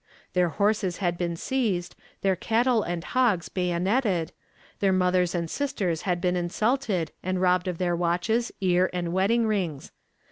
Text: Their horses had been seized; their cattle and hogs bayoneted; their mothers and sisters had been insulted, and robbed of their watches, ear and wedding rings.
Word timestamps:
Their 0.33 0.49
horses 0.49 0.97
had 0.97 1.15
been 1.15 1.35
seized; 1.35 1.95
their 2.23 2.35
cattle 2.35 2.81
and 2.81 3.03
hogs 3.03 3.49
bayoneted; 3.49 4.31
their 4.79 4.91
mothers 4.91 5.35
and 5.35 5.47
sisters 5.47 6.01
had 6.09 6.19
been 6.19 6.35
insulted, 6.35 7.11
and 7.21 7.39
robbed 7.39 7.67
of 7.67 7.77
their 7.77 7.95
watches, 7.95 8.51
ear 8.61 8.89
and 8.93 9.13
wedding 9.13 9.45
rings. 9.45 9.91